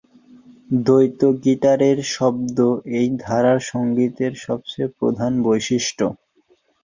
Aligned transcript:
দ্বৈত 0.79 1.21
গিটারের 1.43 1.97
শব্দ 2.15 2.57
এই 2.97 3.07
ধারার 3.23 3.59
সঙ্গীতের 3.71 4.33
সবচেয়ে 4.45 4.87
প্রধান 4.97 5.31
বৈশিষ্ট্য। 5.43 6.03